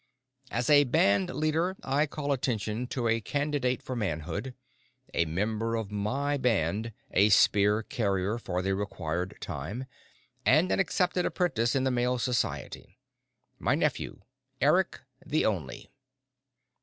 "As 0.49 0.67
a 0.67 0.85
band 0.85 1.29
leader, 1.29 1.77
I 1.83 2.07
call 2.07 2.31
attention 2.31 2.87
to 2.87 3.07
a 3.07 3.21
candidate 3.21 3.83
for 3.83 3.95
manhood. 3.95 4.55
A 5.13 5.25
member 5.25 5.75
of 5.75 5.91
my 5.91 6.37
band, 6.37 6.91
a 7.11 7.29
spear 7.29 7.83
carrier 7.83 8.39
for 8.39 8.63
the 8.63 8.73
required 8.73 9.37
time, 9.41 9.85
and 10.43 10.71
an 10.71 10.79
accepted 10.79 11.23
apprentice 11.27 11.75
in 11.75 11.83
the 11.83 11.91
Male 11.91 12.17
Society. 12.17 12.97
My 13.59 13.75
nephew, 13.75 14.21
Eric 14.59 15.01
the 15.23 15.45
Only." 15.45 15.91